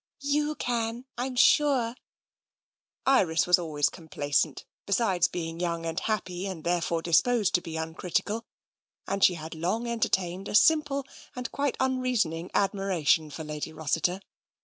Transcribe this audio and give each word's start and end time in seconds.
''You 0.35 0.55
can, 0.55 1.05
I'm 1.15 1.35
sure." 1.35 1.93
Iris 3.05 3.45
was 3.45 3.59
always 3.59 3.87
complaisant, 3.87 4.65
besides 4.87 5.27
being 5.27 5.59
young 5.59 5.85
and 5.85 5.99
happy 5.99 6.47
and 6.47 6.63
therefore 6.63 7.03
disposed 7.03 7.53
to 7.53 7.61
be 7.61 7.77
uncritical, 7.77 8.43
and 9.07 9.23
she 9.23 9.35
had 9.35 9.53
long 9.53 9.85
entertained 9.85 10.47
a 10.47 10.55
simple 10.55 11.05
and 11.35 11.51
quite 11.51 11.77
unreason 11.79 12.33
ing 12.33 12.49
admiration 12.55 13.29
for 13.29 13.43
Lady 13.43 13.71
Rossiter. 13.71 14.21